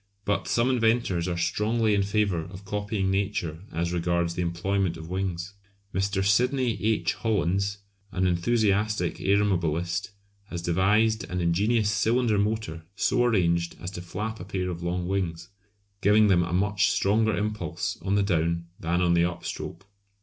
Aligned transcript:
But 0.25 0.47
some 0.47 0.71
inventors 0.71 1.27
are 1.27 1.37
strongly 1.37 1.93
in 1.93 2.01
favour 2.01 2.41
of 2.45 2.65
copying 2.65 3.11
Nature 3.11 3.61
as 3.71 3.93
regards 3.93 4.33
the 4.33 4.41
employment 4.41 4.97
of 4.97 5.11
wings. 5.11 5.53
Mr. 5.93 6.25
Sydney 6.25 6.81
H. 6.83 7.13
Hollands, 7.13 7.77
an 8.11 8.25
enthusiastic 8.25 9.17
aeromobilist, 9.19 10.09
has 10.45 10.63
devised 10.63 11.25
an 11.25 11.39
ingenious 11.39 11.91
cylinder 11.91 12.39
motor 12.39 12.81
so 12.95 13.23
arranged 13.23 13.75
as 13.79 13.91
to 13.91 14.01
flap 14.01 14.39
a 14.39 14.43
pair 14.43 14.69
of 14.71 14.81
long 14.81 15.07
wings, 15.07 15.49
giving 16.01 16.29
them 16.29 16.41
a 16.41 16.51
much 16.51 16.89
stronger 16.89 17.37
impulse 17.37 17.99
on 18.01 18.15
the 18.15 18.23
down 18.23 18.65
than 18.79 19.01
on 19.01 19.13
the 19.13 19.25
up 19.25 19.45
stroke. 19.45 19.85